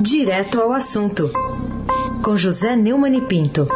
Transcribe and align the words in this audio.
Direto 0.00 0.62
ao 0.62 0.72
assunto, 0.72 1.30
com 2.24 2.34
José 2.34 2.74
Neumann 2.74 3.18
e 3.18 3.20
Pinto. 3.20 3.68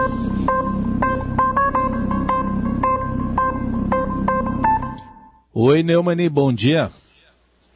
Oi, 5.52 5.82
Neumani, 5.82 6.30
bom 6.30 6.50
dia. 6.50 6.90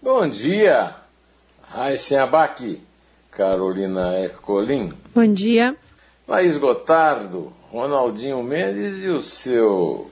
Bom 0.02 0.26
dia, 0.26 0.96
Raíssen 1.60 2.16
Abac, 2.16 2.80
Carolina 3.30 4.18
Ercolim. 4.18 4.88
Bom 5.14 5.30
dia. 5.30 5.76
Laís 6.26 6.56
Gotardo, 6.56 7.52
Ronaldinho 7.70 8.42
Mendes 8.42 9.04
e 9.04 9.08
o 9.08 9.20
seu 9.20 10.10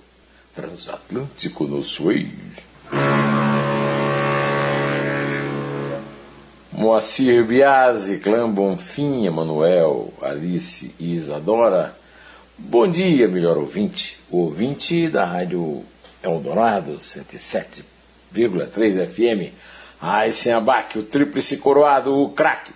transatlântico 0.55 1.65
no 1.65 1.83
Suez. 1.83 2.29
Moacir 6.77 7.45
Biasi, 7.47 8.19
Clã 8.19 8.47
Bonfim, 8.47 9.25
Emanuel, 9.25 10.13
Alice 10.21 10.95
e 11.01 11.15
Isadora. 11.15 11.97
Bom 12.59 12.87
dia, 12.87 13.27
melhor 13.27 13.57
ouvinte. 13.57 14.19
O 14.31 14.41
ouvinte 14.41 15.09
da 15.09 15.25
Rádio 15.25 15.83
Eldorado, 16.23 16.99
107,3 16.99 19.09
FM. 19.09 19.55
Ai, 19.99 20.33
sem 20.33 20.53
abaque, 20.53 20.99
o 20.99 21.03
tríplice 21.03 21.57
coroado, 21.57 22.15
o 22.15 22.29
craque. 22.33 22.75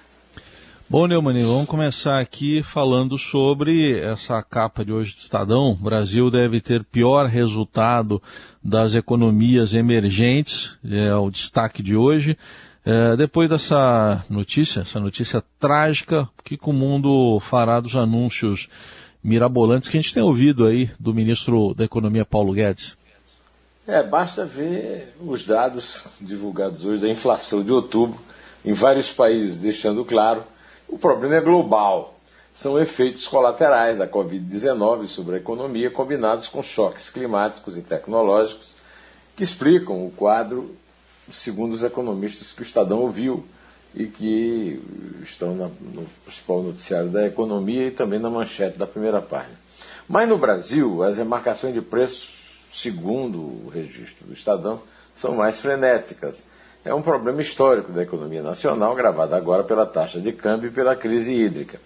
Bom, 0.89 1.07
Neumani, 1.07 1.43
vamos 1.43 1.69
começar 1.69 2.21
aqui 2.21 2.63
falando 2.63 3.19
sobre 3.19 4.01
essa 4.01 4.43
capa 4.43 4.83
de 4.83 4.95
hoje 4.95 5.15
do 5.15 5.21
Estadão. 5.21 5.73
O 5.73 5.77
Brasil 5.77 6.31
deve 6.31 6.59
ter 6.59 6.83
pior 6.85 7.27
resultado 7.27 8.23
das 8.65 8.95
economias 8.95 9.75
emergentes, 9.75 10.79
é 10.91 11.15
o 11.15 11.31
destaque 11.31 11.83
de 11.83 11.95
hoje. 11.95 12.35
É, 12.85 13.15
depois 13.17 13.49
dessa 13.49 14.25
notícia, 14.29 14.81
essa 14.81 14.99
notícia 14.99 15.43
trágica, 15.59 16.29
o 16.39 16.43
que, 16.43 16.59
o 16.63 16.73
mundo 16.73 17.39
fará 17.41 17.79
dos 17.79 17.95
anúncios 17.95 18.69
mirabolantes 19.23 19.89
que 19.89 19.99
a 19.99 20.01
gente 20.01 20.15
tem 20.15 20.23
ouvido 20.23 20.67
aí 20.67 20.91
do 20.99 21.13
ministro 21.13 21.75
da 21.75 21.85
Economia 21.85 22.25
Paulo 22.25 22.53
Guedes? 22.53 22.97
É, 23.87 24.03
basta 24.03 24.47
ver 24.47 25.15
os 25.21 25.45
dados 25.45 26.07
divulgados 26.21 26.85
hoje 26.85 27.03
da 27.03 27.09
inflação 27.09 27.63
de 27.63 27.73
outubro 27.73 28.19
em 28.65 28.73
vários 28.73 29.13
países, 29.13 29.59
deixando 29.59 30.05
claro 30.05 30.43
o 30.89 30.99
problema 30.99 31.37
é 31.37 31.41
global. 31.41 32.15
São 32.53 32.79
efeitos 32.79 33.29
colaterais 33.29 33.97
da 33.97 34.09
Covid-19 34.09 35.07
sobre 35.07 35.37
a 35.37 35.39
economia, 35.39 35.91
combinados 35.91 36.49
com 36.49 36.63
choques 36.63 37.09
climáticos 37.09 37.79
e 37.79 37.83
tecnológicos, 37.83 38.75
que 39.37 39.45
explicam 39.45 40.05
o 40.05 40.11
quadro 40.11 40.75
segundo 41.33 41.73
os 41.73 41.83
economistas 41.83 42.53
que 42.53 42.63
o 42.63 42.65
Estadão 42.65 43.01
ouviu 43.01 43.45
e 43.95 44.07
que 44.07 44.81
estão 45.23 45.55
na, 45.55 45.67
no 45.81 46.07
principal 46.25 46.63
noticiário 46.63 47.09
da 47.09 47.27
economia 47.27 47.89
e 47.89 47.91
também 47.91 48.19
na 48.19 48.31
manchete 48.31 48.79
da 48.79 48.87
primeira 48.87 49.21
página. 49.21 49.59
Mas 50.09 50.29
no 50.29 50.39
Brasil, 50.39 51.03
as 51.03 51.17
remarcações 51.17 51.75
de 51.75 51.81
preços, 51.81 52.63
segundo 52.73 53.39
o 53.39 53.71
registro 53.73 54.27
do 54.27 54.33
Estadão, 54.33 54.83
são 55.17 55.35
mais 55.35 55.61
frenéticas. 55.61 56.43
É 56.85 56.95
um 56.95 57.03
problema 57.03 57.41
histórico 57.41 57.93
da 57.93 58.03
economia 58.03 58.43
nacional, 58.43 58.95
gravado 58.95 59.35
agora 59.35 59.65
pela 59.65 59.85
taxa 59.85 60.21
de 60.21 60.33
câmbio 60.33 60.69
e 60.69 60.73
pela 60.73 60.97
crise 60.97 61.35
hídrica. 61.35 61.81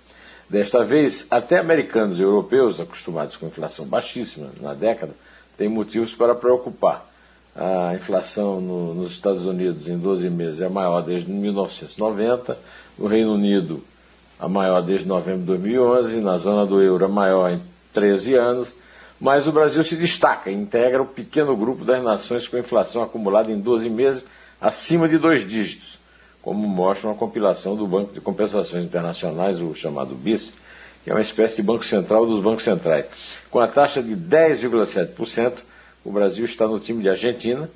Desta 0.48 0.84
vez, 0.84 1.27
até 1.31 1.59
americanos 1.59 2.19
e 2.19 2.22
europeus, 2.22 2.78
acostumados 2.78 3.37
com 3.37 3.47
inflação 3.47 3.87
baixíssima 3.87 4.50
na 4.61 4.75
década, 4.75 5.15
têm 5.56 5.69
motivos 5.69 6.15
para 6.15 6.34
preocupar. 6.34 7.11
A 7.56 7.94
inflação 7.94 8.60
no, 8.60 8.94
nos 8.94 9.12
Estados 9.12 9.47
Unidos 9.47 9.88
em 9.88 9.97
12 9.97 10.28
meses 10.28 10.60
é 10.60 10.66
a 10.66 10.70
maior 10.70 11.02
desde 11.02 11.30
1990, 11.30 12.58
no 12.98 13.06
Reino 13.06 13.34
Unido 13.34 13.84
a 14.41 14.48
maior 14.48 14.83
desde 14.83 15.06
novembro 15.06 15.41
de 15.41 15.47
2011, 15.47 16.20
na 16.20 16.36
zona 16.36 16.66
do 16.66 16.82
euro 16.82 17.05
a 17.05 17.08
maior 17.08 17.52
em 17.52 17.60
13 17.92 18.34
anos, 18.34 18.75
mas 19.20 19.47
o 19.47 19.53
Brasil 19.53 19.84
se 19.84 19.94
destaca 19.94 20.50
integra 20.50 21.00
o 21.00 21.06
pequeno 21.06 21.56
grupo 21.56 21.84
das 21.84 22.03
nações 22.03 22.48
com 22.48 22.59
inflação 22.59 23.03
acumulada 23.03 23.53
em 23.53 23.60
12 23.60 23.88
meses 23.88 24.26
acima 24.60 25.09
de 25.09 25.16
dois 25.16 25.48
dígitos, 25.48 25.98
como 26.43 26.66
mostra 26.66 27.09
uma 27.09 27.14
compilação 27.14 27.76
do 27.76 27.87
Banco 27.87 28.12
de 28.12 28.20
Compensações 28.20 28.84
Internacionais, 28.84 29.60
o 29.60 29.75
chamado 29.75 30.14
BIS, 30.16 30.54
que 31.04 31.10
é 31.10 31.14
uma 31.14 31.20
espécie 31.20 31.56
de 31.56 31.62
banco 31.62 31.84
central 31.84 32.26
dos 32.26 32.41
bancos 32.41 32.64
centrais. 32.64 33.06
Com 33.50 33.60
a 33.60 33.69
taxa 33.69 34.03
de 34.03 34.16
10,7%, 34.16 35.59
o 36.04 36.12
Brasil 36.12 36.44
está 36.44 36.66
no 36.66 36.78
time 36.78 37.03
de 37.03 37.09
Argentina, 37.09 37.70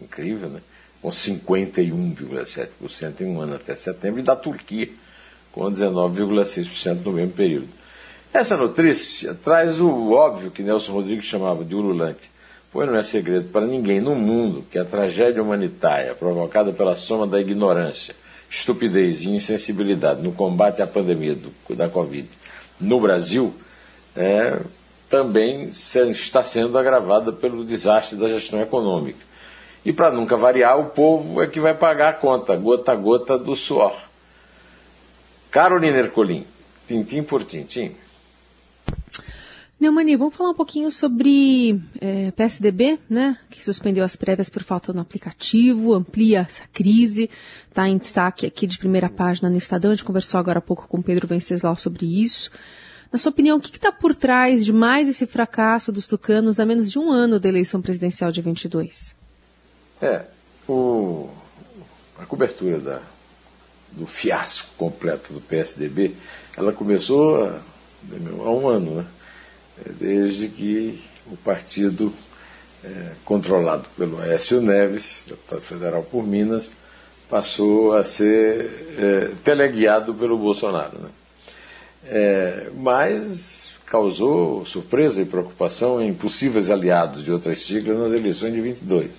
incrível, 0.00 0.48
né? 0.48 0.60
com 1.02 1.10
51,7% 1.10 3.20
em 3.20 3.26
um 3.26 3.40
ano 3.40 3.56
até 3.56 3.74
setembro, 3.74 4.20
e 4.20 4.22
da 4.22 4.36
Turquia, 4.36 4.88
com 5.52 5.70
19,6% 5.70 7.04
no 7.04 7.12
mesmo 7.12 7.32
período. 7.32 7.68
Essa 8.32 8.56
notícia 8.56 9.34
traz 9.34 9.80
o 9.80 10.12
óbvio 10.12 10.50
que 10.50 10.62
Nelson 10.62 10.92
Rodrigues 10.92 11.24
chamava 11.24 11.64
de 11.64 11.74
ululante, 11.74 12.30
pois 12.72 12.88
não 12.88 12.96
é 12.96 13.02
segredo 13.02 13.50
para 13.50 13.66
ninguém 13.66 14.00
no 14.00 14.14
mundo 14.14 14.64
que 14.70 14.78
a 14.78 14.84
tragédia 14.84 15.42
humanitária 15.42 16.14
provocada 16.14 16.72
pela 16.72 16.94
soma 16.96 17.26
da 17.26 17.40
ignorância, 17.40 18.14
estupidez 18.48 19.22
e 19.22 19.30
insensibilidade 19.30 20.22
no 20.22 20.30
combate 20.32 20.80
à 20.80 20.86
pandemia 20.86 21.34
do, 21.34 21.52
da 21.74 21.88
Covid 21.88 22.28
no 22.80 23.00
Brasil 23.00 23.52
é, 24.16 24.60
também 25.10 25.70
está 25.70 26.42
sendo 26.44 26.78
agravada 26.78 27.32
pelo 27.32 27.64
desastre 27.64 28.16
da 28.16 28.28
gestão 28.28 28.62
econômica. 28.62 29.18
E 29.84 29.92
para 29.92 30.10
nunca 30.10 30.36
variar, 30.36 30.78
o 30.78 30.90
povo 30.90 31.42
é 31.42 31.48
que 31.48 31.58
vai 31.58 31.74
pagar 31.74 32.10
a 32.10 32.12
conta, 32.12 32.56
gota 32.56 32.92
a 32.92 32.94
gota 32.94 33.36
do 33.36 33.56
suor. 33.56 33.96
Carolina 35.50 35.98
Ercolim, 35.98 36.46
tintim 36.86 37.24
por 37.24 37.42
tintim. 37.42 37.96
Neumani, 39.80 40.14
vamos 40.14 40.36
falar 40.36 40.50
um 40.50 40.54
pouquinho 40.54 40.92
sobre 40.92 41.80
é, 42.00 42.30
PSDB, 42.32 42.98
né, 43.08 43.36
que 43.48 43.64
suspendeu 43.64 44.04
as 44.04 44.14
prévias 44.14 44.50
por 44.50 44.62
falta 44.62 44.92
no 44.92 45.00
aplicativo, 45.00 45.94
amplia 45.94 46.40
essa 46.40 46.64
crise, 46.70 47.30
está 47.66 47.88
em 47.88 47.96
destaque 47.96 48.44
aqui 48.44 48.66
de 48.66 48.78
primeira 48.78 49.08
página 49.08 49.48
no 49.48 49.56
Estadão, 49.56 49.90
a 49.90 49.94
gente 49.94 50.04
conversou 50.04 50.38
agora 50.38 50.58
há 50.58 50.62
pouco 50.62 50.86
com 50.86 51.00
Pedro 51.00 51.26
Venceslau 51.26 51.76
sobre 51.78 52.22
isso. 52.22 52.50
Na 53.12 53.18
sua 53.18 53.30
opinião, 53.30 53.58
o 53.58 53.60
que 53.60 53.76
está 53.76 53.90
por 53.90 54.14
trás 54.14 54.64
de 54.64 54.72
mais 54.72 55.08
esse 55.08 55.26
fracasso 55.26 55.90
dos 55.90 56.06
tucanos 56.06 56.60
a 56.60 56.66
menos 56.66 56.90
de 56.90 56.98
um 56.98 57.10
ano 57.10 57.40
da 57.40 57.48
eleição 57.48 57.82
presidencial 57.82 58.30
de 58.30 58.40
22? 58.40 59.16
É, 60.00 60.24
o, 60.68 61.28
a 62.18 62.24
cobertura 62.24 62.78
da, 62.78 63.02
do 63.92 64.06
fiasco 64.06 64.68
completo 64.76 65.32
do 65.32 65.40
PSDB, 65.40 66.14
ela 66.56 66.72
começou 66.72 67.44
há, 67.44 67.60
há 68.12 68.50
um 68.50 68.68
ano, 68.68 68.94
né? 68.96 69.06
É, 69.84 69.92
desde 69.92 70.48
que 70.48 71.02
o 71.26 71.36
partido 71.36 72.12
é, 72.84 73.12
controlado 73.24 73.88
pelo 73.96 74.20
Aécio 74.20 74.60
Neves, 74.60 75.24
deputado 75.28 75.60
federal 75.62 76.02
por 76.04 76.26
Minas, 76.26 76.72
passou 77.28 77.96
a 77.96 78.04
ser 78.04 78.94
é, 78.96 79.30
teleguiado 79.42 80.14
pelo 80.14 80.38
Bolsonaro. 80.38 80.98
Né? 80.98 81.08
É, 82.04 82.70
mas 82.76 83.72
causou 83.86 84.64
surpresa 84.64 85.20
e 85.20 85.24
preocupação 85.24 86.00
em 86.00 86.14
possíveis 86.14 86.70
aliados 86.70 87.24
de 87.24 87.32
outras 87.32 87.62
siglas 87.62 87.98
nas 87.98 88.12
eleições 88.12 88.54
de 88.54 88.60
22. 88.60 89.10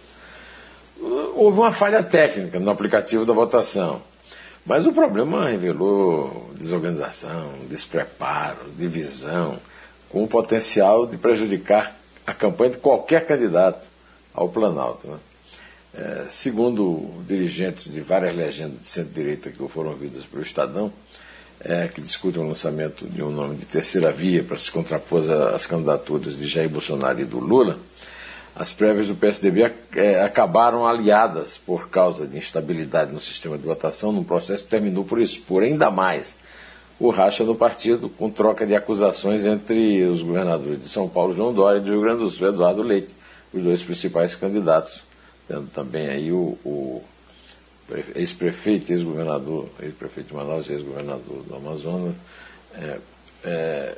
Houve 1.35 1.59
uma 1.59 1.71
falha 1.71 2.01
técnica 2.01 2.59
no 2.59 2.71
aplicativo 2.71 3.25
da 3.25 3.33
votação, 3.33 4.01
mas 4.65 4.87
o 4.87 4.93
problema 4.93 5.49
revelou 5.49 6.51
desorganização, 6.55 7.53
despreparo, 7.67 8.71
divisão, 8.77 9.59
com 10.09 10.23
o 10.23 10.27
potencial 10.27 11.07
de 11.07 11.17
prejudicar 11.17 11.97
a 12.25 12.33
campanha 12.33 12.71
de 12.71 12.77
qualquer 12.77 13.25
candidato 13.25 13.87
ao 14.33 14.49
Planalto. 14.49 15.07
Né? 15.07 15.17
É, 15.93 16.25
segundo 16.29 17.21
dirigentes 17.27 17.91
de 17.91 17.99
várias 17.99 18.35
legendas 18.35 18.79
de 18.81 18.87
centro-direita 18.87 19.51
que 19.51 19.67
foram 19.67 19.89
ouvidas 19.89 20.25
pelo 20.25 20.41
Estadão, 20.41 20.93
é, 21.63 21.87
que 21.87 22.01
discutem 22.01 22.41
o 22.41 22.47
lançamento 22.47 23.07
de 23.07 23.21
um 23.23 23.29
nome 23.29 23.55
de 23.55 23.65
terceira 23.65 24.11
via 24.11 24.43
para 24.43 24.57
se 24.57 24.71
contrapor 24.71 25.23
às 25.53 25.65
candidaturas 25.65 26.37
de 26.37 26.47
Jair 26.47 26.69
Bolsonaro 26.69 27.19
e 27.19 27.25
do 27.25 27.39
Lula, 27.39 27.77
as 28.55 28.73
prévias 28.73 29.07
do 29.07 29.15
PSDB 29.15 29.71
é, 29.95 30.21
acabaram 30.21 30.85
aliadas 30.85 31.57
por 31.57 31.89
causa 31.89 32.27
de 32.27 32.37
instabilidade 32.37 33.13
no 33.13 33.19
sistema 33.21 33.57
de 33.57 33.63
votação, 33.63 34.11
num 34.11 34.23
processo 34.23 34.65
que 34.65 34.69
terminou 34.69 35.05
por 35.05 35.19
expor 35.19 35.63
ainda 35.63 35.89
mais 35.89 36.35
o 36.99 37.09
racha 37.09 37.43
no 37.43 37.55
partido, 37.55 38.09
com 38.09 38.29
troca 38.29 38.65
de 38.65 38.75
acusações 38.75 39.43
entre 39.43 40.03
os 40.03 40.21
governadores 40.21 40.79
de 40.79 40.87
São 40.87 41.09
Paulo, 41.09 41.33
João 41.33 41.51
Dória, 41.51 41.79
e 41.79 41.81
do 41.81 41.89
Rio 41.89 42.01
Grande 42.01 42.19
do 42.19 42.29
Sul, 42.29 42.49
Eduardo 42.49 42.83
Leite, 42.83 43.15
os 43.51 43.63
dois 43.63 43.81
principais 43.81 44.35
candidatos, 44.35 45.01
tendo 45.47 45.65
também 45.67 46.09
aí 46.09 46.31
o, 46.31 46.57
o 46.63 47.01
ex-prefeito, 48.15 48.91
ex-governador, 48.91 49.69
ex-prefeito 49.81 50.29
de 50.29 50.35
Manaus, 50.35 50.69
ex-governador 50.69 51.43
do 51.43 51.55
Amazonas, 51.55 52.15
é, 52.73 52.99
é, 53.43 53.97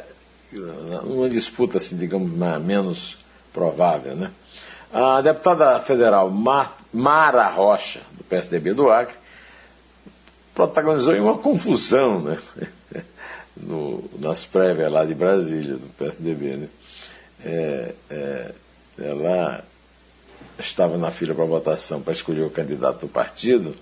uma 1.04 1.30
disputa, 1.30 1.78
assim, 1.78 1.98
digamos, 1.98 2.32
menos 2.62 3.18
provável. 3.52 4.16
Né? 4.16 4.32
A 4.92 5.22
deputada 5.22 5.80
federal 5.80 6.30
Mara 6.92 7.50
Rocha, 7.50 8.02
do 8.12 8.24
PSDB 8.24 8.74
do 8.74 8.90
Acre, 8.90 9.16
protagonizou 10.54 11.16
uma 11.16 11.38
confusão, 11.38 12.22
né? 12.22 12.38
No, 13.56 14.10
nas 14.20 14.44
prévias 14.44 14.92
lá 14.92 15.06
de 15.06 15.14
Brasília, 15.14 15.76
do 15.76 15.86
PSDB, 15.90 16.58
né? 16.58 16.68
É, 17.46 17.94
é, 18.10 18.56
ela 18.98 19.64
estava 20.60 20.98
na 20.98 21.12
fila 21.12 21.34
para 21.34 21.46
votação 21.46 22.02
para 22.02 22.14
escolher 22.14 22.44
o 22.44 22.50
candidato 22.50 23.02
do 23.02 23.08
partido, 23.08 23.76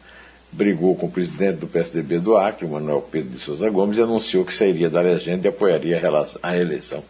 brigou 0.51 0.95
com 0.95 1.07
o 1.07 1.11
presidente 1.11 1.57
do 1.57 1.67
PSDB 1.67 2.19
do 2.19 2.35
Acre, 2.35 2.67
Manuel 2.67 3.01
Pedro 3.01 3.29
de 3.29 3.39
Souza 3.39 3.69
Gomes, 3.69 3.97
e 3.97 4.01
anunciou 4.01 4.43
que 4.43 4.53
sairia 4.53 4.89
da 4.89 5.01
legenda 5.01 5.47
e 5.47 5.49
apoiaria 5.49 6.01
a 6.43 6.57
eleição 6.57 7.03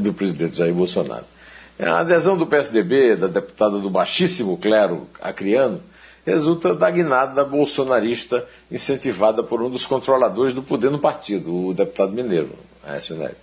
do 0.00 0.12
presidente 0.12 0.56
Jair 0.56 0.74
Bolsonaro. 0.74 1.24
A 1.78 2.00
adesão 2.00 2.36
do 2.36 2.46
PSDB, 2.46 3.16
da 3.16 3.26
deputada 3.26 3.78
do 3.78 3.90
baixíssimo 3.90 4.56
clero 4.56 5.08
acriano, 5.20 5.80
resulta 6.24 6.74
da 6.74 6.90
guinada 6.90 7.44
bolsonarista 7.44 8.46
incentivada 8.70 9.42
por 9.42 9.60
um 9.62 9.68
dos 9.68 9.84
controladores 9.84 10.54
do 10.54 10.62
poder 10.62 10.90
no 10.90 10.98
partido, 10.98 11.66
o 11.66 11.74
deputado 11.74 12.12
mineiro, 12.12 12.50
Aécio 12.82 13.16
Neves. 13.16 13.42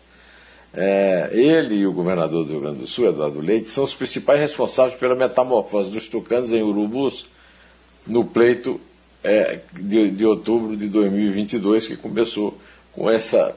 É, 0.74 1.30
ele 1.34 1.76
e 1.76 1.86
o 1.86 1.92
governador 1.92 2.46
do 2.46 2.52
Rio 2.52 2.62
Grande 2.62 2.80
do 2.80 2.88
Sul, 2.88 3.08
Eduardo 3.08 3.42
Leite, 3.42 3.70
são 3.70 3.84
os 3.84 3.94
principais 3.94 4.40
responsáveis 4.40 4.98
pela 4.98 5.16
metamorfose 5.16 5.92
dos 5.92 6.08
tucanos 6.08 6.54
em 6.54 6.62
urubus 6.62 7.28
no 8.08 8.24
pleito 8.24 8.80
é, 9.24 9.60
de, 9.74 10.12
de, 10.12 10.26
outubro 10.26 10.76
de 10.78 10.88
2022, 10.88 11.88
que 11.88 11.98
começou 11.98 12.58
com 12.94 13.10
essa 13.10 13.56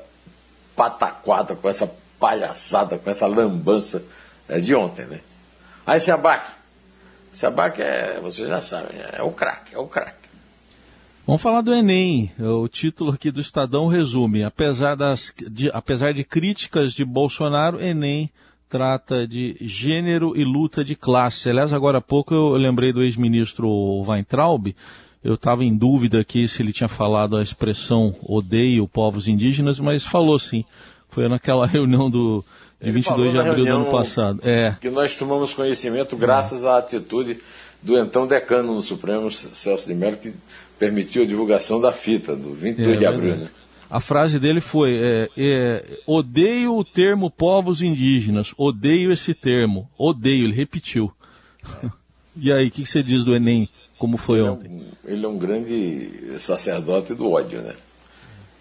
pataquada, 0.75 1.55
com 1.55 1.69
essa 1.69 1.90
palhaçada, 2.19 2.99
com 2.99 3.08
essa 3.08 3.26
lambança 3.26 4.05
é, 4.49 4.58
de 4.58 4.75
ontem. 4.75 5.06
Né? 5.06 5.20
Aí 5.87 6.00
se 6.00 6.11
abaque. 6.11 6.50
Se 7.32 7.46
abaque 7.46 7.81
é, 7.81 8.19
vocês 8.20 8.49
já 8.49 8.61
sabem, 8.61 9.00
é 9.12 9.22
o 9.22 9.31
craque, 9.31 9.75
é 9.75 9.78
o 9.78 9.87
craque. 9.87 10.24
Vamos 11.26 11.41
falar 11.41 11.62
do 11.62 11.73
Enem. 11.73 12.31
O 12.38 12.69
título 12.69 13.11
aqui 13.11 13.31
do 13.31 13.41
Estadão 13.41 13.87
resume: 13.87 14.44
apesar, 14.44 14.94
das, 14.94 15.32
de, 15.50 15.71
apesar 15.73 16.12
de 16.12 16.23
críticas 16.23 16.93
de 16.93 17.03
Bolsonaro, 17.03 17.81
Enem 17.81 18.31
trata 18.69 19.26
de 19.26 19.56
gênero 19.61 20.37
e 20.37 20.44
luta 20.44 20.85
de 20.85 20.94
classe. 20.94 21.49
Aliás, 21.49 21.73
agora 21.73 21.97
há 21.97 22.00
pouco 22.03 22.35
eu 22.35 22.50
lembrei 22.56 22.93
do 22.93 23.03
ex-ministro 23.03 23.69
Weintraub. 24.06 24.75
Eu 25.23 25.35
estava 25.35 25.65
em 25.65 25.75
dúvida 25.75 26.21
aqui 26.21 26.47
se 26.47 26.61
ele 26.61 26.75
tinha 26.75 26.88
falado 26.88 27.38
a 27.38 27.43
expressão 27.43 28.15
odeio 28.23 28.87
povos 28.87 29.26
indígenas, 29.26 29.81
mas 29.81 30.05
falou 30.05 30.38
sim. 30.38 30.62
Foi 31.09 31.26
naquela 31.26 31.65
reunião 31.67 32.11
do, 32.11 32.44
de 32.79 32.91
ele 32.91 32.99
22 32.99 33.32
de 33.32 33.38
abril 33.38 33.65
do 33.65 33.73
ano 33.73 33.91
passado. 33.91 34.41
É. 34.43 34.76
Que 34.79 34.91
nós 34.91 35.17
tomamos 35.17 35.55
conhecimento 35.55 36.19
graças 36.19 36.67
à 36.67 36.76
atitude 36.76 37.38
do 37.85 37.99
então 37.99 38.26
decano 38.26 38.75
no 38.75 38.82
Supremo, 38.82 39.31
Celso 39.31 39.87
de 39.87 39.94
Mello, 39.94 40.17
que 40.17 40.35
permitiu 40.79 41.23
a 41.23 41.26
divulgação 41.26 41.81
da 41.81 41.93
fita, 41.93 42.35
do 42.35 42.53
22 42.53 42.97
é, 42.97 42.99
de 42.99 43.06
abril. 43.06 43.37
Né? 43.37 43.50
A 43.91 44.00
frase 44.00 44.38
dele 44.38 44.61
foi: 44.61 44.97
é, 45.00 45.29
é, 45.37 45.99
odeio 46.06 46.76
o 46.76 46.85
termo 46.85 47.31
povos 47.31 47.82
indígenas, 47.82 48.53
odeio 48.56 49.12
esse 49.12 49.35
termo, 49.35 49.88
odeio, 49.97 50.44
ele 50.44 50.55
repetiu. 50.55 51.12
e 52.37 52.53
aí, 52.53 52.69
o 52.69 52.71
que, 52.71 52.82
que, 52.82 52.88
você 52.88 53.03
diz 53.03 53.25
do 53.25 53.35
Enem, 53.35 53.69
como 53.99 54.17
foi 54.17 54.41
ele 54.41 54.49
ontem? 54.49 54.67
É 54.67 54.71
um, 54.71 55.12
ele 55.12 55.25
é 55.25 55.29
um 55.29 55.38
grande 55.38 56.38
sacerdote 56.38 57.15
do 57.15 57.31
ódio, 57.31 57.62
né? 57.62 57.76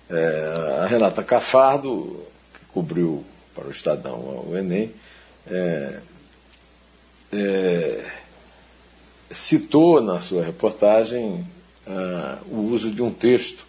É, 0.09 0.79
a 0.81 0.85
Renata 0.85 1.23
Cafardo, 1.23 2.23
que 2.53 2.65
cobriu 2.73 3.23
para 3.55 3.67
o 3.67 3.71
Estadão 3.71 4.45
o 4.47 4.55
Enem, 4.55 4.91
é, 5.47 5.99
citou 9.31 10.01
na 10.01 10.19
sua 10.19 10.43
reportagem 10.43 11.45
uh, 11.87 12.53
o 12.53 12.71
uso 12.71 12.91
de 12.91 13.01
um 13.01 13.11
texto 13.11 13.65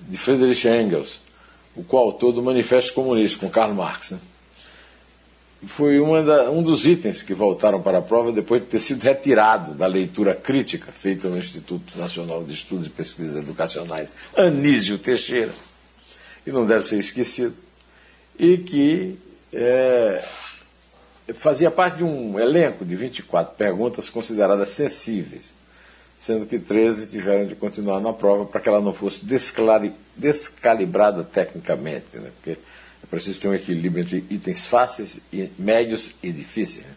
de 0.00 0.16
Friedrich 0.16 0.66
Engels, 0.68 1.20
o 1.74 1.82
coautor 1.82 2.32
do 2.32 2.42
Manifesto 2.42 2.92
Comunista, 2.94 3.38
com 3.38 3.50
Karl 3.50 3.74
Marx. 3.74 4.12
Né? 4.12 4.18
Foi 5.66 5.98
da, 6.24 6.50
um 6.50 6.62
dos 6.62 6.86
itens 6.86 7.22
que 7.22 7.34
voltaram 7.34 7.82
para 7.82 7.98
a 7.98 8.02
prova 8.02 8.30
depois 8.30 8.60
de 8.60 8.68
ter 8.68 8.78
sido 8.78 9.02
retirado 9.02 9.74
da 9.74 9.86
leitura 9.86 10.34
crítica 10.34 10.92
feita 10.92 11.28
no 11.28 11.36
Instituto 11.36 11.98
Nacional 11.98 12.44
de 12.44 12.54
Estudos 12.54 12.86
e 12.86 12.90
Pesquisas 12.90 13.42
Educacionais, 13.42 14.12
Anísio 14.36 14.98
Teixeira, 14.98 15.52
e 16.46 16.52
não 16.52 16.64
deve 16.64 16.84
ser 16.84 16.98
esquecido, 16.98 17.54
e 18.38 18.58
que 18.58 19.18
é, 19.52 20.24
fazia 21.34 21.72
parte 21.72 21.98
de 21.98 22.04
um 22.04 22.38
elenco 22.38 22.84
de 22.84 22.94
24 22.94 23.56
perguntas 23.56 24.08
consideradas 24.08 24.70
sensíveis 24.70 25.57
sendo 26.18 26.46
que 26.46 26.58
13 26.58 27.06
tiveram 27.06 27.46
de 27.46 27.54
continuar 27.54 28.00
na 28.00 28.12
prova 28.12 28.44
para 28.44 28.60
que 28.60 28.68
ela 28.68 28.80
não 28.80 28.92
fosse 28.92 29.24
descalibrada 30.16 31.22
tecnicamente, 31.22 32.06
né? 32.14 32.30
porque 32.34 32.58
é 33.02 33.06
preciso 33.08 33.40
ter 33.40 33.48
um 33.48 33.54
equilíbrio 33.54 34.02
entre 34.02 34.24
itens 34.28 34.66
fáceis, 34.66 35.20
e 35.32 35.48
médios 35.58 36.12
e 36.22 36.32
difíceis. 36.32 36.84
Né? 36.84 36.92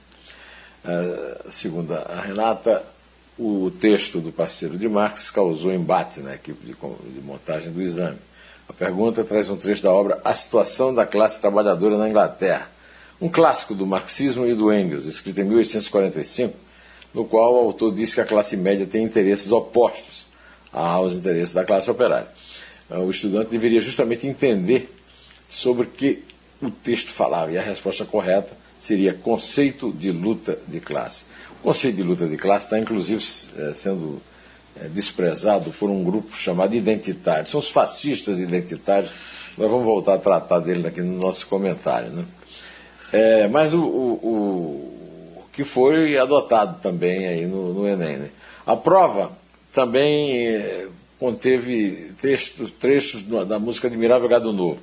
Uh, 0.84 1.52
segundo 1.52 1.94
a 1.94 2.22
Renata, 2.22 2.84
o 3.38 3.70
texto 3.70 4.20
do 4.20 4.32
parceiro 4.32 4.78
de 4.78 4.90
Marx 4.90 5.30
causou 5.30 5.72
embate 5.72 6.20
na 6.20 6.34
equipe 6.34 6.66
de, 6.66 6.74
de 6.74 7.22
montagem 7.22 7.72
do 7.72 7.82
exame. 7.82 8.18
A 8.68 8.74
pergunta 8.74 9.24
traz 9.24 9.50
um 9.50 9.58
trecho 9.58 9.84
da 9.84 9.92
obra 9.92 10.20
A 10.24 10.34
Situação 10.34 10.94
da 10.94 11.06
Classe 11.06 11.40
Trabalhadora 11.40 11.98
na 11.98 12.10
Inglaterra, 12.10 12.70
um 13.20 13.30
clássico 13.30 13.76
do 13.76 13.86
marxismo 13.86 14.48
e 14.48 14.56
do 14.56 14.74
Engels, 14.74 15.06
escrito 15.06 15.42
em 15.42 15.44
1845 15.44 16.71
no 17.14 17.26
qual 17.26 17.54
o 17.54 17.58
autor 17.58 17.94
diz 17.94 18.14
que 18.14 18.22
a 18.22 18.26
classe 18.26 18.56
média 18.56 18.86
tem 18.86 19.04
interesses 19.04 19.52
opostos 19.52 20.26
aos 20.72 21.14
interesses 21.14 21.54
da 21.54 21.66
classe 21.66 21.90
operária. 21.90 22.28
Ah, 22.90 23.00
o 23.00 23.10
estudante 23.10 23.50
deveria 23.50 23.82
justamente 23.82 24.28
entender 24.28 24.90
sobre 25.50 25.84
o 25.84 25.90
que 25.90 26.24
o 26.62 26.70
texto 26.70 27.12
falava, 27.12 27.52
e 27.52 27.58
a 27.58 27.62
resposta 27.62 28.06
correta 28.06 28.54
seria 28.80 29.14
conceito 29.14 29.92
de 29.92 30.12
luta 30.12 30.58
de 30.68 30.80
classe. 30.80 31.24
O 31.60 31.64
conceito 31.64 31.98
de 31.98 32.04
luta 32.04 32.28
de 32.28 32.38
classe 32.38 32.66
está, 32.66 32.80
inclusive, 32.80 33.24
eh, 33.58 33.74
sendo 33.76 34.22
eh, 34.76 34.88
desprezado 34.88 35.72
por 35.72 35.90
um 35.90 36.04
grupo 36.04 36.36
chamado 36.36 36.76
identitário. 36.76 37.48
São 37.48 37.60
os 37.60 37.70
fascistas 37.70 38.40
identitários. 38.40 39.12
Nós 39.58 39.70
vamos 39.70 39.86
voltar 39.86 40.16
a 40.16 40.18
tratar 40.18 40.60
dele 40.60 40.88
aqui 40.88 41.02
no 41.02 41.18
nosso 41.18 41.48
comentário. 41.48 42.10
Né? 42.10 42.26
É, 43.12 43.48
mas 43.48 43.74
o, 43.74 43.82
o 43.82 44.91
que 45.52 45.64
foi 45.64 46.18
adotado 46.18 46.82
também 46.82 47.28
aí 47.28 47.46
no, 47.46 47.74
no 47.74 47.88
Enem. 47.88 48.18
Né? 48.18 48.30
A 48.66 48.76
prova 48.76 49.32
também 49.74 50.48
eh, 50.48 50.88
conteve 51.20 52.12
textos, 52.22 52.72
trechos 52.72 53.22
da 53.24 53.60
música 53.60 53.88
Admirável 53.88 54.30
Gado 54.30 54.54
Novo, 54.54 54.80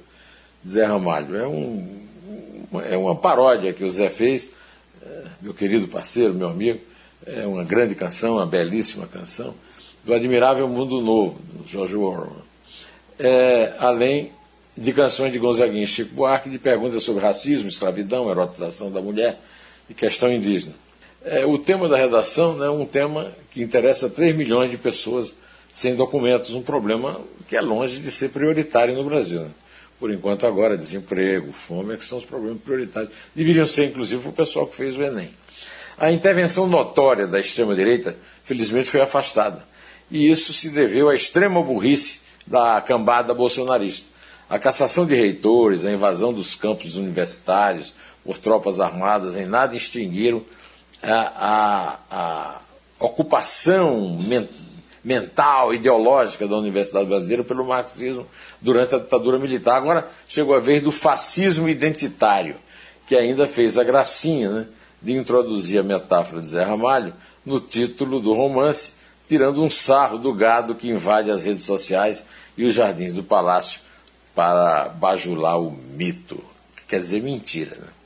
de 0.63 0.73
Zé 0.73 0.85
Ramalho. 0.85 1.37
É, 1.37 1.47
um, 1.47 1.99
é 2.85 2.97
uma 2.97 3.17
paródia 3.17 3.73
que 3.73 3.85
o 3.85 3.91
Zé 3.91 4.11
fez, 4.11 4.51
eh, 5.03 5.25
meu 5.41 5.55
querido 5.55 5.89
parceiro, 5.89 6.35
meu 6.35 6.49
amigo. 6.49 6.81
É 7.27 7.47
uma 7.47 7.65
grande 7.65 7.95
canção, 7.95 8.37
uma 8.37 8.47
belíssima 8.47 9.07
canção, 9.07 9.55
do 10.05 10.15
Admirável 10.15 10.67
Mundo 10.69 11.01
Novo, 11.01 11.39
do 11.53 11.67
George 11.67 11.97
Orwell. 11.97 12.43
É, 13.19 13.75
além 13.79 14.31
de 14.77 14.93
canções 14.93 15.33
de 15.33 15.39
Gonzaguinha 15.39 15.83
e 15.83 15.87
Chico 15.87 16.15
Buarque, 16.15 16.49
de 16.49 16.59
perguntas 16.59 17.03
sobre 17.03 17.23
racismo, 17.23 17.69
escravidão, 17.69 18.31
erotização 18.31 18.91
da 18.91 19.03
mulher, 19.03 19.39
e 19.89 19.95
questão 19.95 20.33
indígena. 20.33 20.75
É, 21.25 21.45
o 21.47 21.59
tema 21.59 21.89
da 21.89 21.97
redação 21.97 22.57
né, 22.57 22.67
é 22.67 22.71
um 22.71 22.87
tema 22.87 23.33
que 23.51 23.63
interessa 23.63 24.09
3 24.09 24.35
milhões 24.37 24.71
de 24.71 24.79
pessoas 24.79 25.35
sem 25.73 25.95
documentos, 25.95 26.55
um 26.55 26.63
problema 26.63 27.21
que 27.47 27.57
é 27.57 27.61
longe 27.61 28.01
de 28.01 28.11
ser 28.11 28.31
prioritário 28.31 28.95
no 28.95 29.05
Brasil. 29.05 29.43
Né? 29.43 29.51
Por 29.99 30.13
enquanto, 30.13 30.47
agora, 30.47 30.77
desemprego, 30.77 31.53
fome, 31.53 31.95
é 31.95 31.97
que 31.97 32.05
são 32.05 32.19
os 32.19 32.25
problemas 32.25 32.61
prioritários. 32.63 33.13
Deveriam 33.35 33.67
ser, 33.67 33.87
inclusive, 33.87 34.23
para 34.23 34.31
o 34.31 34.35
pessoal 34.35 34.67
que 34.67 34.77
fez 34.77 34.97
o 34.97 35.03
Enem. 35.03 35.31
A 35.99 36.13
intervenção 36.13 36.69
notória 36.69 37.27
da 37.27 37.41
extrema-direita, 37.41 38.17
felizmente, 38.45 38.89
foi 38.89 39.01
afastada. 39.01 39.67
E 40.09 40.31
isso 40.31 40.53
se 40.53 40.71
deveu 40.71 41.09
à 41.09 41.15
extrema 41.15 41.61
burrice 41.61 42.21
da 42.47 42.81
cambada 42.81 43.35
bolsonarista. 43.35 44.07
A 44.49 44.59
cassação 44.59 45.05
de 45.05 45.15
reitores, 45.15 45.85
a 45.85 45.93
invasão 45.93 46.33
dos 46.33 46.55
campos 46.55 46.97
universitários, 46.97 47.93
por 48.29 48.37
tropas 48.37 48.79
armadas 48.79 49.37
em 49.37 49.47
nada 49.47 49.75
extinguiram 49.75 50.45
a, 51.03 51.33
a, 51.49 51.99
a 52.11 52.61
ocupação 52.99 54.19
men, 54.21 54.47
mental, 55.03 55.73
ideológica 55.73 56.47
da 56.47 56.59
Universidade 56.59 57.07
Brasileira 57.07 57.43
pelo 57.43 57.65
marxismo 57.65 58.27
durante 58.61 58.95
a 58.95 58.99
ditadura 58.99 59.39
militar. 59.39 59.79
Agora 59.79 60.11
chegou 60.29 60.55
a 60.55 60.59
vez 60.59 60.83
do 60.83 60.93
fascismo 60.93 61.71
identitário, 61.71 62.57
que 63.07 63.17
ainda 63.17 63.47
fez 63.47 63.79
a 63.79 63.83
gracinha 63.83 64.51
né, 64.51 64.67
de 65.01 65.15
introduzir 65.15 65.81
a 65.81 65.83
metáfora 65.83 66.43
de 66.43 66.51
Zé 66.51 66.63
Ramalho 66.63 67.15
no 67.47 67.59
título 67.59 68.21
do 68.21 68.35
romance, 68.35 68.93
tirando 69.27 69.63
um 69.63 69.71
sarro 69.71 70.19
do 70.19 70.35
gado 70.35 70.75
que 70.75 70.91
invade 70.91 71.31
as 71.31 71.43
redes 71.43 71.63
sociais 71.63 72.23
e 72.59 72.67
os 72.67 72.75
jardins 72.75 73.15
do 73.15 73.23
palácio 73.23 73.81
para 74.35 74.91
bajular 74.91 75.59
o 75.59 75.71
mito, 75.71 76.45
que 76.77 76.85
quer 76.85 77.01
dizer 77.01 77.23
mentira. 77.23 77.75
Né? 77.75 77.98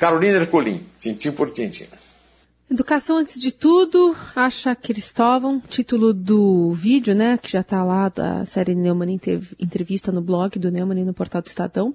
Carolina 0.00 0.38
Ercolim, 0.38 0.80
tintim 0.98 1.30
por 1.30 1.50
tintim. 1.50 1.84
Educação 2.70 3.18
antes 3.18 3.38
de 3.38 3.52
tudo, 3.52 4.16
acha 4.34 4.74
Cristóvão, 4.74 5.60
título 5.60 6.14
do 6.14 6.72
vídeo, 6.72 7.14
né, 7.14 7.36
que 7.36 7.52
já 7.52 7.60
está 7.60 7.84
lá 7.84 8.08
da 8.08 8.46
série 8.46 8.74
Neumann 8.74 9.20
entrevista 9.58 10.10
no 10.10 10.22
blog 10.22 10.58
do 10.58 10.70
Neumann 10.70 11.04
no 11.04 11.12
portal 11.12 11.42
do 11.42 11.48
Estadão. 11.48 11.88
O 11.88 11.94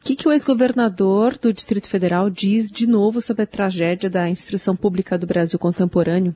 que, 0.00 0.16
que 0.16 0.26
o 0.26 0.32
ex-governador 0.32 1.38
do 1.38 1.52
Distrito 1.52 1.88
Federal 1.88 2.28
diz 2.28 2.68
de 2.68 2.84
novo 2.84 3.22
sobre 3.22 3.44
a 3.44 3.46
tragédia 3.46 4.10
da 4.10 4.28
instrução 4.28 4.74
pública 4.74 5.16
do 5.16 5.24
Brasil 5.24 5.56
contemporâneo? 5.56 6.34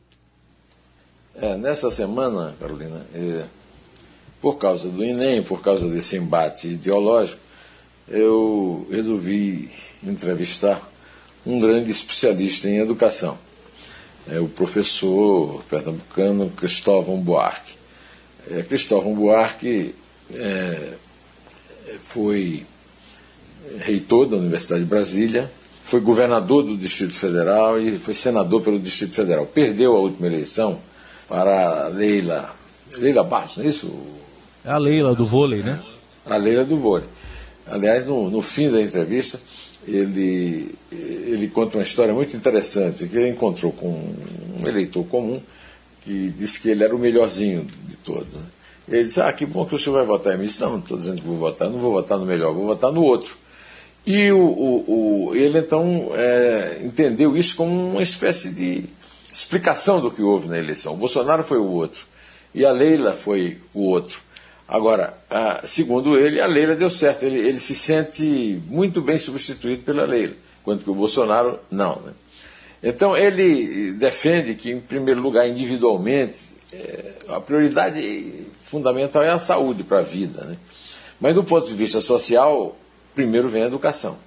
É, 1.35 1.57
nessa 1.57 1.91
semana, 1.91 2.55
Carolina, 2.61 3.05
é, 3.13 3.47
por 4.41 4.59
causa 4.59 4.89
do 4.89 5.03
Enem, 5.03 5.43
por 5.43 5.61
causa 5.61 5.89
desse 5.89 6.17
embate 6.17 6.69
ideológico, 6.69 7.41
eu 8.07 8.87
resolvi 8.89 9.71
entrevistar 10.05 10.90
um 11.47 11.59
grande 11.59 11.91
especialista 11.91 12.69
em 12.69 12.79
educação 12.79 13.39
é 14.29 14.39
o 14.39 14.49
professor 14.49 15.63
pernambucano 15.69 16.51
Cristóvão 16.51 17.19
Buarque. 17.19 17.75
É, 18.49 18.63
Cristóvão 18.63 19.15
Buarque 19.15 19.95
é, 20.33 20.93
foi 22.01 22.65
reitor 23.79 24.27
da 24.27 24.37
Universidade 24.37 24.83
de 24.83 24.89
Brasília, 24.89 25.51
foi 25.83 26.01
governador 26.01 26.63
do 26.63 26.77
Distrito 26.77 27.15
Federal 27.15 27.81
e 27.81 27.99
foi 27.99 28.15
senador 28.15 28.63
pelo 28.63 28.79
Distrito 28.79 29.15
Federal. 29.15 29.47
Perdeu 29.47 29.97
a 29.97 30.01
última 30.01 30.29
eleição 30.29 30.79
para 31.29 31.87
a 31.87 31.89
Leila, 31.89 32.55
Leila 32.99 33.25
Bastos, 33.25 33.59
não 33.59 33.65
é 33.65 33.69
isso? 33.69 33.93
É 34.65 34.71
a 34.71 34.79
Leila 34.79 35.15
do 35.15 35.27
vôlei, 35.27 35.63
né? 35.63 35.83
A 36.27 36.37
Leila 36.37 36.65
do 36.65 36.77
vôlei. 36.77 37.09
Aliás, 37.67 38.07
no, 38.07 38.31
no 38.31 38.43
fim 38.43 38.71
da 38.71 38.81
entrevista, 38.81 39.41
ele, 39.87 40.75
ele 40.91 41.49
conta 41.49 41.79
uma 41.79 41.83
história 41.83 42.13
muito 42.13 42.37
interessante, 42.37 43.07
que 43.07 43.17
ele 43.17 43.29
encontrou 43.29 43.73
com 43.73 43.89
um 44.59 44.67
eleitor 44.67 45.05
comum 45.05 45.41
que 46.01 46.31
disse 46.31 46.61
que 46.61 46.69
ele 46.69 46.85
era 46.85 46.95
o 46.95 46.99
melhorzinho 46.99 47.67
de 47.87 47.97
todos. 47.97 48.35
Né? 48.35 48.43
Ele 48.89 49.05
disse, 49.05 49.21
ah, 49.21 49.33
que 49.33 49.47
bom 49.47 49.65
que 49.65 49.75
o 49.75 49.79
senhor 49.79 49.97
vai 49.97 50.05
votar 50.05 50.35
em 50.35 50.39
mim. 50.39 50.45
disse, 50.45 50.61
não, 50.61 50.73
não 50.73 50.79
estou 50.79 50.99
dizendo 50.99 51.21
que 51.21 51.27
vou 51.27 51.37
votar, 51.37 51.71
não 51.71 51.79
vou 51.79 51.93
votar 51.93 52.19
no 52.19 52.27
melhor, 52.27 52.53
vou 52.53 52.67
votar 52.67 52.91
no 52.91 53.03
outro. 53.03 53.37
E 54.07 54.33
o, 54.33 54.39
o, 54.39 55.29
o 55.29 55.37
ele 55.37 55.59
então 55.59 56.11
é, 56.15 56.81
entendeu 56.83 57.37
isso 57.37 57.55
como 57.55 57.71
uma 57.71 58.03
espécie 58.03 58.49
de 58.51 58.85
explicação 59.31 60.01
do 60.01 60.11
que 60.11 60.23
houve 60.23 60.49
na 60.49 60.59
eleição. 60.59 60.95
O 60.95 60.97
Bolsonaro 60.97 61.45
foi 61.45 61.59
o 61.59 61.67
outro 61.67 62.07
e 62.55 62.65
a 62.65 62.73
Leila 62.73 63.15
foi 63.15 63.59
o 63.75 63.83
outro. 63.83 64.21
Agora, 64.71 65.15
a, 65.29 65.67
segundo 65.67 66.17
ele, 66.17 66.41
a 66.41 66.47
Leila 66.47 66.77
deu 66.77 66.89
certo. 66.89 67.25
Ele, 67.25 67.41
ele, 67.41 67.59
se 67.59 67.75
sente 67.75 68.63
muito 68.69 69.03
bem 69.03 69.19
substituído 69.19 69.83
pela 69.83 70.05
Leila, 70.05 70.35
enquanto 70.61 70.85
que 70.85 70.91
o 70.91 70.95
Bolsonaro 70.95 71.59
não. 71.69 71.97
Né? 71.97 72.13
Então, 72.81 73.17
ele 73.17 73.95
defende 73.95 74.55
que, 74.55 74.71
em 74.71 74.81
primeiro 74.81 75.21
lugar, 75.21 75.49
individualmente, 75.49 76.53
é, 76.73 77.15
a 77.31 77.41
prioridade 77.41 78.47
fundamental 78.63 79.25
é 79.25 79.31
a 79.31 79.41
saúde 79.41 79.83
para 79.83 79.99
a 79.99 80.03
vida. 80.03 80.45
Né? 80.45 80.57
Mas, 81.21 81.35
do 81.35 81.43
ponto 81.43 81.67
de 81.67 81.75
vista 81.75 82.01
social, 82.01 82.77
primeiro 83.13 83.49
vem 83.49 83.65
a 83.65 83.67
educação. 83.67 84.19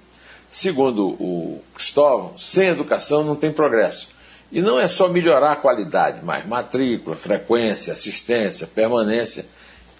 Segundo 0.50 1.08
o 1.08 1.62
Cristóvão, 1.74 2.36
sem 2.36 2.68
educação 2.68 3.24
não 3.24 3.34
tem 3.34 3.50
progresso. 3.50 4.08
E 4.52 4.60
não 4.60 4.78
é 4.78 4.86
só 4.86 5.08
melhorar 5.08 5.52
a 5.52 5.56
qualidade, 5.56 6.20
mas 6.22 6.46
matrícula, 6.46 7.16
frequência, 7.16 7.94
assistência, 7.94 8.66
permanência 8.66 9.46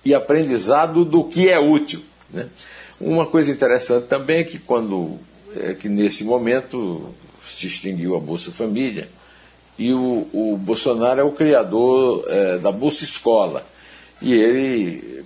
e 0.04 0.14
aprendizado 0.14 1.04
do 1.04 1.25
que 1.25 1.49
é 1.49 1.58
útil. 1.58 2.02
Né? 2.32 2.49
Uma 3.00 3.26
coisa 3.26 3.50
interessante 3.50 4.06
também 4.06 4.40
é 4.40 4.44
que 4.44 4.58
quando 4.58 5.18
é 5.54 5.75
que 5.75 5.88
nesse 5.88 6.25
momento 6.25 7.14
se 7.42 7.66
extinguiu 7.66 8.16
a 8.16 8.20
Bolsa 8.20 8.50
Família 8.50 9.08
e 9.78 9.92
o, 9.92 10.26
o 10.32 10.56
Bolsonaro 10.56 11.20
é 11.20 11.25
o 11.25 11.32
criador 11.32 12.25
é, 12.28 12.58
da 12.58 12.73
Bolsa 12.73 13.04
Escola 13.04 13.64
e 14.20 14.32
ele, 14.32 15.23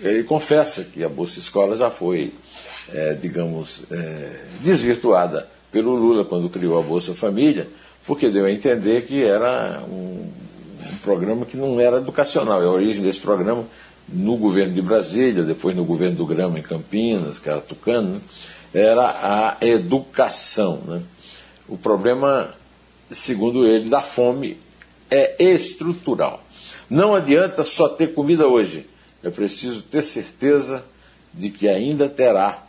ele 0.00 0.22
confessa 0.24 0.84
que 0.84 1.02
a 1.02 1.08
Bolsa 1.08 1.38
Escola 1.38 1.74
já 1.74 1.90
foi, 1.90 2.32
é, 2.92 3.14
digamos, 3.14 3.82
é, 3.90 4.44
desvirtuada 4.60 5.48
pelo 5.72 5.94
Lula 5.94 6.24
quando 6.24 6.48
criou 6.48 6.78
a 6.78 6.82
Bolsa 6.82 7.14
Família, 7.14 7.68
porque 8.06 8.30
deu 8.30 8.44
a 8.44 8.50
entender 8.52 9.02
que 9.02 9.22
era 9.22 9.82
um, 9.90 10.30
um 10.92 10.96
programa 11.02 11.44
que 11.44 11.56
não 11.56 11.80
era 11.80 11.98
educacional. 11.98 12.60
A 12.60 12.70
origem 12.70 13.02
desse 13.02 13.20
programa 13.20 13.64
no 14.08 14.36
governo 14.36 14.72
de 14.72 14.82
Brasília, 14.82 15.42
depois 15.42 15.76
no 15.76 15.84
governo 15.84 16.16
do 16.16 16.26
Grama 16.26 16.58
em 16.58 16.62
Campinas, 16.62 17.38
que 17.38 17.48
era 17.48 17.60
Tucano, 17.60 18.12
né, 18.12 18.20
era 18.72 19.56
a 19.60 19.66
educação. 19.66 20.80
Né? 20.86 21.02
O 21.68 21.76
problema, 21.76 22.54
segundo 23.10 23.66
ele, 23.66 23.90
da 23.90 24.00
fome 24.00 24.56
é 25.10 25.36
estrutural. 25.52 26.42
Não 26.88 27.14
adianta 27.14 27.64
só 27.64 27.88
ter 27.88 28.14
comida 28.14 28.46
hoje, 28.46 28.86
é 29.22 29.30
preciso 29.30 29.82
ter 29.82 30.02
certeza 30.02 30.84
de 31.32 31.50
que 31.50 31.68
ainda 31.68 32.08
terá 32.08 32.66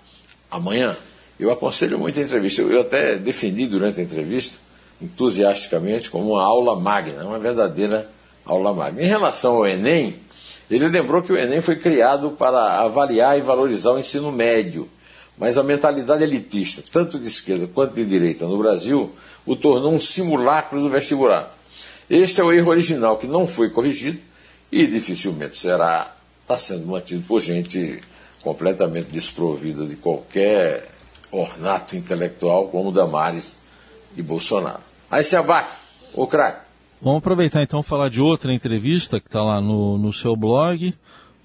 amanhã. 0.52 0.98
Eu 1.40 1.52
aconselho 1.52 1.98
muito 1.98 2.20
a 2.20 2.24
entrevista, 2.24 2.62
eu 2.62 2.82
até 2.82 3.18
defendi 3.18 3.66
durante 3.66 4.02
a 4.02 4.04
entrevista, 4.04 4.58
entusiasticamente, 5.02 6.10
como 6.10 6.34
uma 6.34 6.44
aula 6.44 6.78
magna, 6.78 7.26
uma 7.26 7.40
verdadeira 7.40 8.10
aula 8.46 8.74
magna. 8.74 9.02
Em 9.02 9.08
relação 9.08 9.56
ao 9.56 9.68
Enem, 9.68 10.18
ele 10.70 10.88
lembrou 10.88 11.22
que 11.22 11.32
o 11.32 11.38
Enem 11.38 11.62
foi 11.62 11.76
criado 11.76 12.32
para 12.32 12.82
avaliar 12.84 13.38
e 13.38 13.42
valorizar 13.42 13.92
o 13.92 14.00
ensino 14.00 14.32
médio, 14.32 14.88
mas 15.38 15.58
a 15.58 15.64
mentalidade 15.64 16.24
elitista, 16.24 16.84
tanto 16.92 17.18
de 17.18 17.28
esquerda 17.28 17.68
quanto 17.68 17.96
de 17.96 18.06
direita 18.06 18.46
no 18.46 18.58
Brasil, 18.58 19.12
o 19.46 19.56
tornou 19.56 19.94
um 19.94 20.00
simulacro 20.00 20.80
do 20.80 20.90
vestibular. 20.90 21.56
Este 22.10 22.42
é 22.42 22.44
o 22.44 22.52
erro 22.52 22.70
original 22.70 23.18
que 23.18 23.26
não 23.26 23.48
foi 23.48 23.70
corrigido 23.70 24.20
e 24.72 24.86
dificilmente 24.86 25.58
será, 25.58 26.16
está 26.42 26.58
sendo 26.58 26.86
mantido 26.86 27.24
por 27.28 27.40
gente 27.40 28.02
completamente 28.42 29.06
desprovida 29.06 29.86
de 29.86 29.96
qualquer 29.96 30.88
ornato 31.32 31.96
intelectual 31.96 32.68
como 32.68 32.92
Damares 32.92 33.56
e 34.16 34.22
Bolsonaro. 34.22 34.82
Aí 35.10 35.24
se 35.24 35.36
abate, 35.36 35.76
o 36.14 36.28
craque. 36.28 36.69
Vamos 37.02 37.20
aproveitar 37.20 37.64
então 37.64 37.82
falar 37.82 38.10
de 38.10 38.22
outra 38.22 38.54
entrevista 38.54 39.22
que 39.22 39.28
está 39.28 39.42
lá 39.42 39.62
no, 39.62 39.98
no 39.98 40.12
seu 40.12 40.36
blog. 40.36 40.94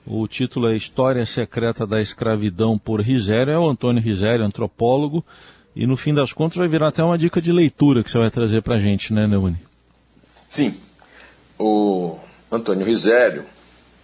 O 0.05 0.27
título 0.27 0.69
é 0.69 0.77
História 0.77 1.25
Secreta 1.25 1.87
da 1.87 2.03
Escravidão 2.03 2.77
por 2.77 3.01
Risério. 3.01 3.53
É 3.53 3.59
o 3.59 3.69
Antônio 3.69 4.03
Risério, 4.03 4.45
antropólogo. 4.45 5.25
E 5.77 5.87
no 5.87 5.97
fim 5.97 6.13
das 6.13 6.33
contas 6.33 6.59
vai 6.59 6.67
virar 6.67 6.89
até 6.89 7.05
uma 7.05 7.17
dica 7.17 7.41
de 7.41 7.53
leitura 7.53 8.03
que 8.03 8.11
você 8.11 8.19
vai 8.19 8.33
trazer 8.33 8.63
para 8.63 8.75
a 8.75 8.79
gente, 8.81 9.13
né, 9.13 9.29
Neune? 9.29 9.57
Sim. 10.49 10.75
O 11.57 12.19
Antônio 12.51 12.85
Risério, 12.85 13.45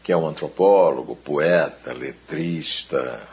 que 0.05 0.13
é 0.13 0.17
um 0.17 0.29
antropólogo, 0.29 1.17
poeta, 1.17 1.93
letrista, 1.93 3.29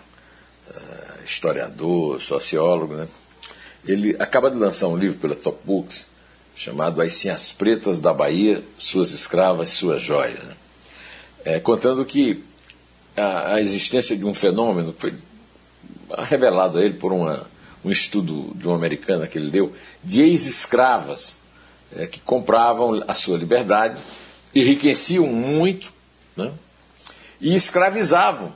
eh, 0.71 1.23
historiador, 1.23 2.19
sociólogo, 2.19 2.95
né? 2.95 3.07
ele 3.85 4.15
acaba 4.19 4.49
de 4.49 4.57
lançar 4.57 4.87
um 4.87 4.97
livro 4.97 5.19
pela 5.19 5.35
Top 5.35 5.59
Books 5.63 6.16
chamado 6.57 6.99
As 7.03 7.13
Sinhas 7.13 7.51
Pretas 7.51 7.99
da 7.99 8.11
Bahia, 8.11 8.63
Suas 8.75 9.11
Escravas, 9.11 9.69
Suas 9.69 10.01
Joias. 10.01 10.39
Né? 10.39 10.55
É, 11.45 11.59
contando 11.59 12.03
que 12.03 12.43
a, 13.15 13.53
a, 13.53 13.61
existência 13.61 14.17
de 14.17 14.25
um 14.25 14.33
fenômeno 14.33 14.93
foi 14.97 15.13
revelado 16.17 16.79
a 16.79 16.83
ele 16.83 16.95
por 16.95 17.13
uma, 17.13 17.47
um 17.85 17.91
estudo 17.91 18.53
de 18.55 18.67
uma 18.67 18.75
americana 18.75 19.27
que 19.27 19.37
ele 19.37 19.51
leu, 19.51 19.71
de 20.03 20.23
ex-escravas 20.23 21.37
é, 21.91 22.07
que 22.07 22.19
compravam 22.21 23.03
a 23.07 23.13
sua 23.13 23.37
liberdade, 23.37 24.01
enriqueciam 24.53 25.27
muito 25.27 25.93
né? 26.35 26.51
e 27.39 27.53
escravizavam, 27.53 28.51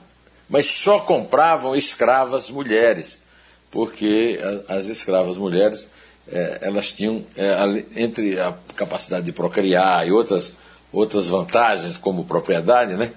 mas 0.50 0.66
só 0.66 1.02
compravam 1.02 1.76
escravas 1.76 2.50
mulheres, 2.50 3.22
porque 3.70 4.40
as 4.68 4.88
escravas 4.88 5.38
mulheres 5.38 5.88
é, 6.28 6.60
elas 6.62 6.92
tinham, 6.92 7.24
é, 7.36 7.86
entre 7.96 8.40
a 8.40 8.54
capacidade 8.76 9.26
de 9.26 9.32
procriar 9.32 10.08
e 10.08 10.12
outras, 10.12 10.54
outras 10.92 11.28
vantagens, 11.28 11.98
como 11.98 12.26
propriedade, 12.26 12.96
né, 12.96 13.14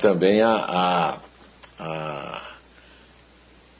também 0.00 0.42
a, 0.42 1.20
a, 1.78 2.42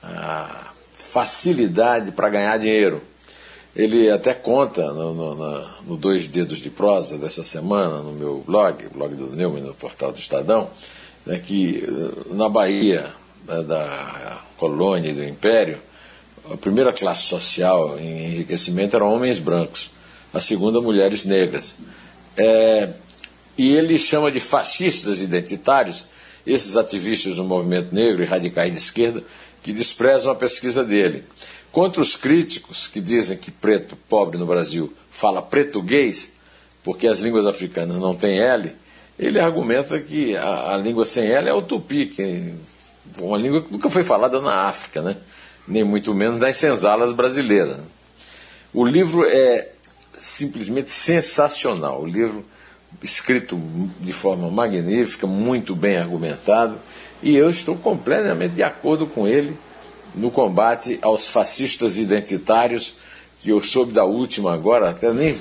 a, 0.02 0.68
facilidade 0.92 2.12
para 2.12 2.28
ganhar 2.28 2.56
dinheiro. 2.58 3.02
Ele 3.74 4.10
até 4.10 4.34
conta 4.34 4.92
no, 4.92 5.14
no, 5.14 5.68
no, 5.82 5.96
Dois 5.96 6.26
Dedos 6.26 6.58
de 6.58 6.70
Prosa 6.70 7.16
dessa 7.16 7.44
semana, 7.44 7.98
no 7.98 8.12
meu 8.12 8.42
blog, 8.46 8.88
blog 8.88 9.14
do 9.14 9.34
Neumann, 9.34 9.62
no 9.62 9.74
portal 9.74 10.12
do 10.12 10.18
Estadão, 10.18 10.70
né, 11.24 11.38
que 11.38 11.84
eh, 11.84 12.34
na 12.34 12.48
Bahia 12.48 13.12
né, 13.46 13.62
da 13.62 14.40
colônia 14.56 15.10
e 15.10 15.14
do 15.14 15.24
Império, 15.24 15.78
a 16.52 16.56
primeira 16.56 16.92
classe 16.92 17.24
social 17.24 17.98
em 17.98 18.34
enriquecimento 18.34 18.96
eram 18.96 19.12
homens 19.12 19.38
brancos, 19.38 19.90
a 20.32 20.40
segunda 20.40 20.80
mulheres 20.80 21.24
negras. 21.24 21.76
É, 22.36 22.90
e 23.56 23.72
ele 23.72 23.98
chama 23.98 24.30
de 24.30 24.40
fascistas 24.40 25.20
identitários 25.20 26.06
esses 26.46 26.76
ativistas 26.76 27.36
do 27.36 27.44
movimento 27.44 27.94
negro 27.94 28.22
e 28.22 28.26
radicais 28.26 28.72
de 28.72 28.78
esquerda 28.78 29.22
que 29.62 29.72
desprezam 29.72 30.32
a 30.32 30.36
pesquisa 30.36 30.84
dele. 30.84 31.24
Contra 31.70 32.00
os 32.00 32.16
críticos 32.16 32.88
que 32.88 33.00
dizem 33.00 33.36
que 33.36 33.50
preto 33.50 33.96
pobre 34.08 34.38
no 34.38 34.46
Brasil 34.46 34.92
fala 35.10 35.42
português, 35.42 36.32
porque 36.82 37.06
as 37.06 37.18
línguas 37.18 37.44
africanas 37.44 37.98
não 37.98 38.14
têm 38.14 38.40
L, 38.40 38.74
ele 39.18 39.40
argumenta 39.40 40.00
que 40.00 40.36
a, 40.36 40.74
a 40.74 40.76
língua 40.76 41.04
sem 41.04 41.26
L 41.26 41.48
é 41.48 41.52
o 41.52 41.60
tupi, 41.60 42.06
que 42.06 42.22
é 42.22 42.52
uma 43.20 43.36
língua 43.36 43.62
que 43.62 43.72
nunca 43.72 43.90
foi 43.90 44.04
falada 44.04 44.40
na 44.40 44.68
África, 44.68 45.02
né? 45.02 45.16
Nem 45.68 45.84
muito 45.84 46.14
menos 46.14 46.40
nas 46.40 46.56
senzalas 46.56 47.12
brasileiras. 47.12 47.80
O 48.72 48.84
livro 48.84 49.24
é 49.24 49.68
simplesmente 50.18 50.90
sensacional. 50.90 52.02
O 52.02 52.06
livro 52.06 52.44
escrito 53.02 53.60
de 54.00 54.12
forma 54.12 54.50
magnífica, 54.50 55.26
muito 55.26 55.76
bem 55.76 55.98
argumentado, 55.98 56.78
e 57.22 57.36
eu 57.36 57.50
estou 57.50 57.76
completamente 57.76 58.54
de 58.54 58.62
acordo 58.62 59.06
com 59.06 59.26
ele 59.26 59.56
no 60.14 60.30
combate 60.30 60.98
aos 61.02 61.28
fascistas 61.28 61.98
identitários, 61.98 62.94
que 63.40 63.50
eu 63.50 63.62
soube 63.62 63.92
da 63.92 64.04
última 64.04 64.52
agora, 64.52 64.90
até 64.90 65.12
nem 65.12 65.38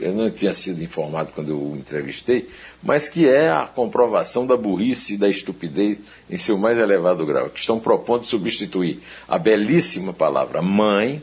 eu 0.00 0.12
não 0.12 0.30
tinha 0.30 0.54
sido 0.54 0.82
informado 0.82 1.32
quando 1.32 1.50
eu 1.50 1.58
o 1.58 1.76
entrevistei, 1.76 2.48
mas 2.82 3.08
que 3.08 3.28
é 3.28 3.50
a 3.50 3.66
comprovação 3.66 4.46
da 4.46 4.56
burrice 4.56 5.14
e 5.14 5.16
da 5.16 5.28
estupidez 5.28 6.00
em 6.28 6.38
seu 6.38 6.56
mais 6.56 6.78
elevado 6.78 7.26
grau, 7.26 7.50
que 7.50 7.60
estão 7.60 7.78
propondo 7.78 8.24
substituir 8.24 9.00
a 9.28 9.38
belíssima 9.38 10.12
palavra 10.12 10.62
mãe, 10.62 11.22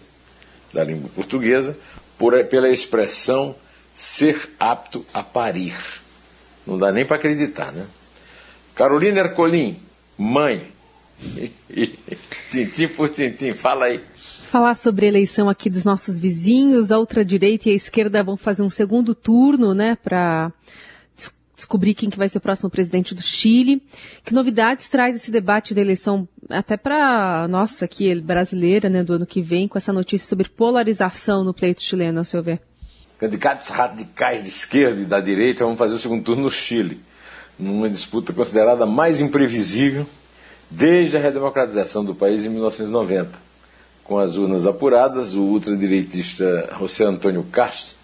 da 0.74 0.84
língua 0.84 1.10
portuguesa, 1.15 1.77
por, 2.17 2.34
pela 2.46 2.69
expressão 2.69 3.55
ser 3.96 4.50
apto 4.60 5.05
a 5.13 5.24
parir. 5.24 5.75
Não 6.65 6.77
dá 6.77 6.91
nem 6.91 7.05
para 7.05 7.17
acreditar, 7.17 7.72
né? 7.72 7.88
Carolina 8.75 9.22
Ercolim, 9.22 9.79
mãe. 10.17 10.72
tintim 12.51 12.88
por 12.89 13.09
tintim, 13.09 13.53
fala 13.53 13.86
aí. 13.86 14.01
Falar 14.15 14.75
sobre 14.75 15.05
a 15.05 15.09
eleição 15.09 15.50
aqui 15.50 15.69
dos 15.69 15.83
nossos 15.83 16.19
vizinhos, 16.19 16.91
a 16.91 17.00
ultradireita 17.00 17.69
e 17.69 17.74
a 17.74 17.75
esquerda 17.75 18.24
vão 18.24 18.38
fazer 18.38 18.63
um 18.63 18.69
segundo 18.69 19.13
turno, 19.13 19.74
né, 19.74 19.97
para 20.01 20.51
descobrir 21.55 21.95
quem 21.95 22.09
que 22.09 22.17
vai 22.17 22.29
ser 22.29 22.38
o 22.38 22.41
próximo 22.41 22.69
presidente 22.69 23.15
do 23.15 23.21
Chile. 23.21 23.81
Que 24.24 24.33
novidades 24.33 24.88
traz 24.89 25.15
esse 25.15 25.31
debate 25.31 25.74
da 25.74 25.81
eleição 25.81 26.27
até 26.50 26.77
para 26.77 27.47
nossa 27.47 27.86
aqui 27.86 28.13
brasileira, 28.21 28.89
né, 28.89 29.03
do 29.03 29.13
ano 29.13 29.25
que 29.25 29.41
vem, 29.41 29.67
com 29.67 29.77
essa 29.77 29.91
notícia 29.91 30.27
sobre 30.27 30.47
polarização 30.47 31.43
no 31.43 31.53
pleito 31.53 31.81
chileno, 31.81 32.19
a 32.19 32.24
seu 32.24 32.43
ver? 32.43 32.62
Candidatos 33.19 33.69
radicais 33.69 34.43
de 34.43 34.50
esquerda 34.50 35.01
e 35.01 35.05
da 35.05 35.19
direita 35.19 35.65
vão 35.65 35.75
fazer 35.75 35.95
o 35.95 36.00
segundo 36.00 36.24
turno 36.24 36.43
no 36.43 36.51
Chile, 36.51 37.01
numa 37.57 37.89
disputa 37.89 38.31
considerada 38.31 38.86
mais 38.86 39.19
imprevisível 39.19 40.05
desde 40.69 41.17
a 41.17 41.19
redemocratização 41.19 42.03
do 42.03 42.15
país 42.15 42.45
em 42.45 42.50
1990. 42.50 43.47
Com 44.03 44.19
as 44.19 44.38
urnas 44.38 44.65
apuradas, 44.65 45.33
o 45.33 45.41
ultradireitista 45.41 46.69
José 46.79 47.03
Antônio 47.03 47.43
Castro 47.43 47.97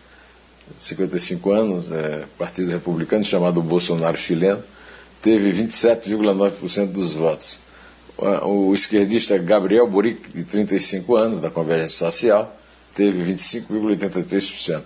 55 0.77 1.51
anos, 1.51 1.91
é, 1.91 2.25
Partido 2.38 2.72
Republicano, 2.72 3.24
chamado 3.24 3.62
Bolsonaro 3.62 4.17
chileno, 4.17 4.63
teve 5.22 5.51
27,9% 5.51 6.91
dos 6.91 7.13
votos. 7.13 7.60
O, 8.17 8.74
esquerdista 8.74 9.38
Gabriel 9.38 9.89
Boric, 9.89 10.29
de 10.32 10.43
35 10.43 11.15
anos, 11.15 11.41
da 11.41 11.50
Convergência 11.50 11.98
Social, 11.98 12.55
teve 12.93 13.34
25,83%. 13.34 14.84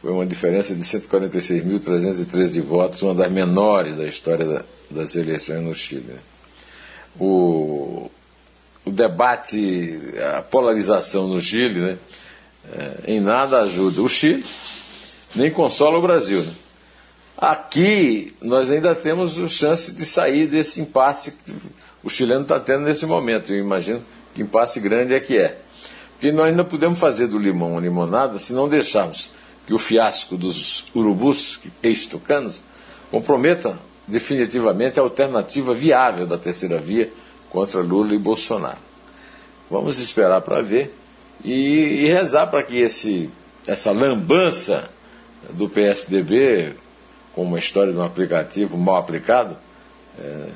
Foi 0.00 0.12
uma 0.12 0.26
diferença 0.26 0.74
de 0.74 0.82
146.313 0.82 2.62
votos, 2.62 3.02
uma 3.02 3.14
das 3.14 3.30
menores 3.30 3.96
da 3.96 4.06
história 4.06 4.44
da, 4.44 4.64
das 4.90 5.16
eleições 5.16 5.62
no 5.62 5.74
Chile. 5.74 6.04
Né? 6.08 6.18
O, 7.18 8.10
o 8.84 8.90
debate, 8.90 10.00
a 10.36 10.42
polarização 10.42 11.28
no 11.28 11.40
Chile, 11.40 11.80
né, 11.80 11.98
é, 12.72 13.12
em 13.12 13.20
nada 13.20 13.60
ajuda 13.62 14.02
o 14.02 14.08
Chile, 14.08 14.44
nem 15.34 15.50
consola 15.50 15.98
o 15.98 16.02
Brasil. 16.02 16.42
Né? 16.42 16.52
Aqui 17.36 18.34
nós 18.40 18.70
ainda 18.70 18.94
temos 18.94 19.38
a 19.38 19.48
chance 19.48 19.92
de 19.92 20.04
sair 20.04 20.46
desse 20.46 20.80
impasse 20.80 21.32
que 21.32 21.52
o 22.02 22.08
chileno 22.08 22.42
está 22.42 22.60
tendo 22.60 22.84
nesse 22.84 23.04
momento. 23.04 23.52
Eu 23.52 23.58
imagino 23.58 24.02
que 24.34 24.42
impasse 24.42 24.78
grande 24.80 25.14
é 25.14 25.20
que 25.20 25.36
é. 25.36 25.58
Porque 26.12 26.30
nós 26.30 26.46
ainda 26.46 26.64
podemos 26.64 27.00
fazer 27.00 27.26
do 27.26 27.38
limão 27.38 27.72
uma 27.72 27.80
limonada 27.80 28.38
se 28.38 28.52
não 28.52 28.68
deixarmos 28.68 29.30
que 29.66 29.74
o 29.74 29.78
fiasco 29.78 30.36
dos 30.36 30.84
urubus, 30.94 31.58
ex-tucanos, 31.82 32.62
comprometa 33.10 33.78
definitivamente 34.06 34.98
a 34.98 35.02
alternativa 35.02 35.74
viável 35.74 36.26
da 36.26 36.36
terceira 36.36 36.78
via 36.78 37.10
contra 37.50 37.80
Lula 37.80 38.14
e 38.14 38.18
Bolsonaro. 38.18 38.78
Vamos 39.70 39.98
esperar 39.98 40.40
para 40.42 40.60
ver 40.60 40.94
e, 41.44 42.04
e 42.04 42.06
rezar 42.06 42.46
para 42.48 42.62
que 42.62 42.78
esse, 42.78 43.30
essa 43.66 43.90
lambança 43.90 44.90
do 45.50 45.68
PSDB, 45.68 46.74
com 47.34 47.42
uma 47.42 47.58
história 47.58 47.92
de 47.92 47.98
um 47.98 48.02
aplicativo 48.02 48.76
mal 48.76 48.96
aplicado, 48.96 49.56
é, 50.18 50.48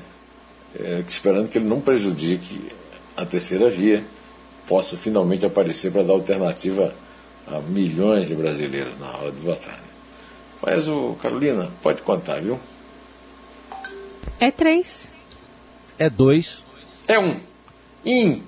é, 0.78 1.04
esperando 1.08 1.48
que 1.48 1.58
ele 1.58 1.66
não 1.66 1.80
prejudique 1.80 2.70
a 3.16 3.24
terceira 3.24 3.68
via, 3.68 4.02
possa 4.68 4.96
finalmente 4.96 5.46
aparecer 5.46 5.90
para 5.92 6.02
dar 6.02 6.12
alternativa 6.12 6.92
a 7.46 7.60
milhões 7.60 8.28
de 8.28 8.34
brasileiros 8.34 8.98
na 8.98 9.08
hora 9.16 9.30
de 9.30 9.40
votar. 9.40 9.80
Mas 10.60 10.88
o 10.88 11.16
Carolina, 11.22 11.70
pode 11.82 12.02
contar, 12.02 12.40
viu? 12.40 12.58
É 14.38 14.50
três. 14.50 15.08
É 15.98 16.10
dois. 16.10 16.62
É 17.08 17.18
um. 17.18 17.40
Em. 18.04 18.42